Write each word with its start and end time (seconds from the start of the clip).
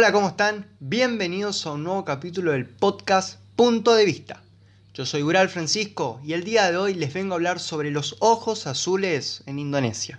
Hola, 0.00 0.12
¿cómo 0.12 0.28
están? 0.28 0.66
Bienvenidos 0.80 1.66
a 1.66 1.72
un 1.72 1.84
nuevo 1.84 2.06
capítulo 2.06 2.52
del 2.52 2.64
podcast 2.64 3.38
Punto 3.54 3.94
de 3.94 4.06
Vista. 4.06 4.42
Yo 4.94 5.04
soy 5.04 5.22
Ural 5.22 5.50
Francisco 5.50 6.22
y 6.24 6.32
el 6.32 6.42
día 6.42 6.70
de 6.70 6.78
hoy 6.78 6.94
les 6.94 7.12
vengo 7.12 7.34
a 7.34 7.36
hablar 7.36 7.60
sobre 7.60 7.90
los 7.90 8.16
ojos 8.20 8.66
azules 8.66 9.42
en 9.44 9.58
Indonesia. 9.58 10.18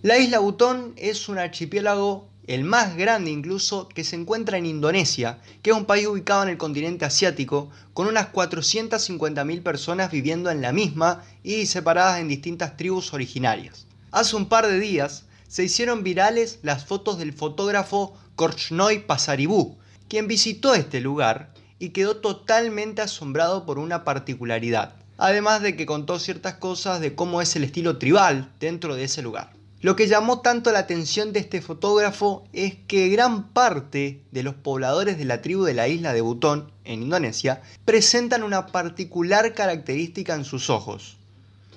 La 0.00 0.16
isla 0.16 0.38
Butón 0.38 0.94
es 0.96 1.28
un 1.28 1.36
archipiélago, 1.36 2.26
el 2.46 2.64
más 2.64 2.96
grande 2.96 3.30
incluso, 3.30 3.86
que 3.88 4.02
se 4.02 4.16
encuentra 4.16 4.56
en 4.56 4.64
Indonesia, 4.64 5.40
que 5.60 5.72
es 5.72 5.76
un 5.76 5.84
país 5.84 6.06
ubicado 6.06 6.44
en 6.44 6.48
el 6.48 6.56
continente 6.56 7.04
asiático, 7.04 7.68
con 7.92 8.06
unas 8.06 8.32
450.000 8.32 9.62
personas 9.62 10.10
viviendo 10.10 10.50
en 10.50 10.62
la 10.62 10.72
misma 10.72 11.22
y 11.42 11.66
separadas 11.66 12.18
en 12.18 12.28
distintas 12.28 12.78
tribus 12.78 13.12
originarias. 13.12 13.86
Hace 14.10 14.36
un 14.36 14.48
par 14.48 14.66
de 14.66 14.80
días 14.80 15.24
se 15.48 15.64
hicieron 15.64 16.02
virales 16.02 16.60
las 16.62 16.86
fotos 16.86 17.18
del 17.18 17.34
fotógrafo 17.34 18.14
Korchnoi 18.38 19.04
Pasaribú, 19.04 19.78
quien 20.08 20.28
visitó 20.28 20.72
este 20.72 21.00
lugar 21.00 21.52
y 21.80 21.88
quedó 21.88 22.18
totalmente 22.18 23.02
asombrado 23.02 23.66
por 23.66 23.80
una 23.80 24.04
particularidad, 24.04 24.94
además 25.16 25.60
de 25.60 25.74
que 25.74 25.86
contó 25.86 26.20
ciertas 26.20 26.54
cosas 26.54 27.00
de 27.00 27.16
cómo 27.16 27.42
es 27.42 27.56
el 27.56 27.64
estilo 27.64 27.98
tribal 27.98 28.52
dentro 28.60 28.94
de 28.94 29.02
ese 29.02 29.22
lugar. 29.22 29.50
Lo 29.80 29.96
que 29.96 30.06
llamó 30.06 30.40
tanto 30.40 30.70
la 30.70 30.78
atención 30.78 31.32
de 31.32 31.40
este 31.40 31.60
fotógrafo 31.60 32.44
es 32.52 32.76
que 32.86 33.08
gran 33.08 33.48
parte 33.48 34.22
de 34.30 34.44
los 34.44 34.54
pobladores 34.54 35.18
de 35.18 35.24
la 35.24 35.42
tribu 35.42 35.64
de 35.64 35.74
la 35.74 35.88
isla 35.88 36.12
de 36.12 36.20
Butón, 36.20 36.70
en 36.84 37.02
Indonesia, 37.02 37.60
presentan 37.84 38.44
una 38.44 38.68
particular 38.68 39.52
característica 39.52 40.36
en 40.36 40.44
sus 40.44 40.70
ojos. 40.70 41.16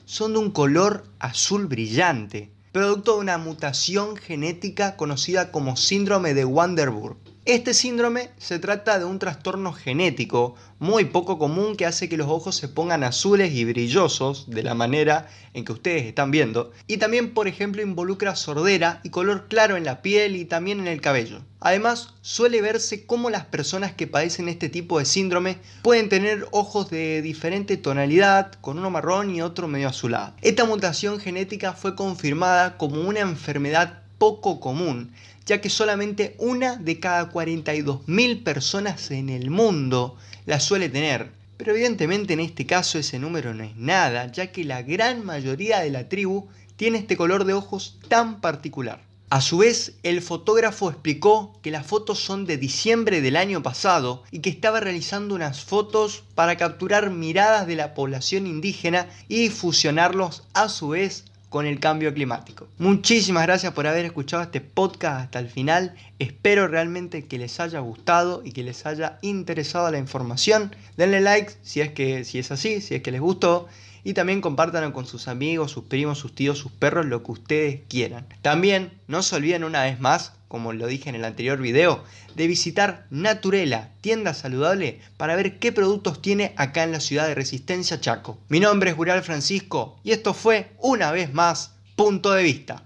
Son 0.05 0.33
de 0.33 0.39
un 0.39 0.51
color 0.51 1.05
azul 1.17 1.65
brillante, 1.65 2.51
producto 2.71 3.15
de 3.15 3.21
una 3.21 3.37
mutación 3.37 4.15
genética 4.15 4.95
conocida 4.95 5.51
como 5.51 5.75
síndrome 5.75 6.33
de 6.33 6.45
Wanderburg. 6.45 7.17
Este 7.45 7.73
síndrome 7.73 8.29
se 8.37 8.59
trata 8.59 8.99
de 8.99 9.05
un 9.05 9.17
trastorno 9.17 9.73
genético 9.73 10.53
muy 10.77 11.05
poco 11.05 11.39
común 11.39 11.75
que 11.75 11.87
hace 11.87 12.07
que 12.07 12.15
los 12.15 12.27
ojos 12.27 12.55
se 12.55 12.67
pongan 12.67 13.03
azules 13.03 13.51
y 13.51 13.65
brillosos 13.65 14.47
de 14.51 14.61
la 14.61 14.75
manera 14.75 15.27
en 15.55 15.65
que 15.65 15.71
ustedes 15.71 16.05
están 16.05 16.29
viendo. 16.29 16.71
Y 16.85 16.97
también, 16.97 17.33
por 17.33 17.47
ejemplo, 17.47 17.81
involucra 17.81 18.35
sordera 18.35 19.01
y 19.03 19.09
color 19.09 19.47
claro 19.47 19.75
en 19.75 19.85
la 19.85 20.03
piel 20.03 20.35
y 20.35 20.45
también 20.45 20.81
en 20.81 20.87
el 20.87 21.01
cabello. 21.01 21.41
Además, 21.59 22.13
suele 22.21 22.61
verse 22.61 23.07
cómo 23.07 23.31
las 23.31 23.45
personas 23.45 23.91
que 23.93 24.05
padecen 24.05 24.47
este 24.47 24.69
tipo 24.69 24.99
de 24.99 25.05
síndrome 25.05 25.57
pueden 25.81 26.09
tener 26.09 26.47
ojos 26.51 26.91
de 26.91 27.23
diferente 27.23 27.75
tonalidad, 27.75 28.53
con 28.61 28.77
uno 28.77 28.91
marrón 28.91 29.33
y 29.33 29.41
otro 29.41 29.67
medio 29.67 29.87
azulado. 29.87 30.35
Esta 30.41 30.65
mutación 30.65 31.19
genética 31.19 31.73
fue 31.73 31.95
confirmada 31.95 32.77
como 32.77 33.01
una 33.01 33.21
enfermedad 33.21 34.00
poco 34.21 34.59
común 34.59 35.09
ya 35.45 35.61
que 35.61 35.69
solamente 35.69 36.35
una 36.37 36.75
de 36.75 36.99
cada 36.99 37.31
42.000 37.31 38.43
personas 38.43 39.11
en 39.11 39.29
el 39.29 39.49
mundo 39.49 40.15
la 40.45 40.59
suele 40.59 40.89
tener. 40.89 41.31
Pero 41.57 41.73
evidentemente 41.73 42.33
en 42.33 42.39
este 42.39 42.65
caso 42.65 42.97
ese 42.97 43.19
número 43.19 43.53
no 43.53 43.63
es 43.63 43.75
nada, 43.75 44.31
ya 44.31 44.51
que 44.51 44.63
la 44.63 44.81
gran 44.81 45.25
mayoría 45.25 45.79
de 45.79 45.91
la 45.91 46.09
tribu 46.09 46.47
tiene 46.75 46.99
este 46.99 47.17
color 47.17 47.45
de 47.45 47.53
ojos 47.53 47.97
tan 48.07 48.41
particular. 48.41 49.01
A 49.29 49.39
su 49.39 49.59
vez, 49.59 49.93
el 50.03 50.21
fotógrafo 50.21 50.89
explicó 50.89 51.57
que 51.61 51.71
las 51.71 51.85
fotos 51.85 52.19
son 52.19 52.45
de 52.45 52.57
diciembre 52.57 53.21
del 53.21 53.37
año 53.37 53.63
pasado 53.63 54.23
y 54.29 54.39
que 54.39 54.49
estaba 54.49 54.81
realizando 54.81 55.35
unas 55.35 55.61
fotos 55.61 56.23
para 56.35 56.57
capturar 56.57 57.11
miradas 57.11 57.65
de 57.65 57.77
la 57.77 57.93
población 57.93 58.45
indígena 58.45 59.07
y 59.29 59.49
fusionarlos 59.49 60.43
a 60.53 60.67
su 60.67 60.89
vez 60.89 61.25
con 61.51 61.65
el 61.65 61.81
cambio 61.81 62.13
climático. 62.13 62.69
Muchísimas 62.77 63.43
gracias 63.43 63.73
por 63.73 63.85
haber 63.85 64.05
escuchado 64.05 64.41
este 64.41 64.61
podcast 64.61 65.25
hasta 65.25 65.39
el 65.39 65.49
final. 65.49 65.93
Espero 66.17 66.69
realmente 66.69 67.25
que 67.25 67.37
les 67.37 67.59
haya 67.59 67.81
gustado 67.81 68.41
y 68.45 68.53
que 68.53 68.63
les 68.63 68.85
haya 68.85 69.19
interesado 69.21 69.91
la 69.91 69.97
información. 69.97 70.73
Denle 70.95 71.19
like 71.19 71.51
si 71.61 71.81
es 71.81 71.91
que 71.91 72.23
si 72.23 72.39
es 72.39 72.51
así, 72.51 72.79
si 72.79 72.95
es 72.95 73.01
que 73.01 73.11
les 73.11 73.19
gustó 73.19 73.67
y 74.05 74.13
también 74.13 74.39
compártanlo 74.39 74.93
con 74.93 75.05
sus 75.05 75.27
amigos, 75.27 75.71
sus 75.71 75.83
primos, 75.83 76.19
sus 76.19 76.33
tíos, 76.33 76.57
sus 76.57 76.71
perros, 76.71 77.05
lo 77.05 77.21
que 77.21 77.33
ustedes 77.33 77.81
quieran. 77.89 78.25
También 78.41 78.93
no 79.09 79.21
se 79.21 79.35
olviden 79.35 79.65
una 79.65 79.83
vez 79.83 79.99
más 79.99 80.31
como 80.51 80.73
lo 80.73 80.87
dije 80.87 81.07
en 81.07 81.15
el 81.15 81.23
anterior 81.23 81.61
video, 81.61 82.03
de 82.35 82.45
visitar 82.45 83.05
Naturela, 83.09 83.91
tienda 84.01 84.33
saludable, 84.33 84.99
para 85.15 85.37
ver 85.37 85.59
qué 85.59 85.71
productos 85.71 86.21
tiene 86.21 86.53
acá 86.57 86.83
en 86.83 86.91
la 86.91 86.99
ciudad 86.99 87.25
de 87.25 87.35
Resistencia 87.35 88.01
Chaco. 88.01 88.37
Mi 88.49 88.59
nombre 88.59 88.89
es 88.89 88.97
Gural 88.97 89.23
Francisco 89.23 89.97
y 90.03 90.11
esto 90.11 90.33
fue 90.33 90.71
una 90.77 91.13
vez 91.13 91.33
más 91.33 91.75
Punto 91.95 92.31
de 92.31 92.43
Vista. 92.43 92.83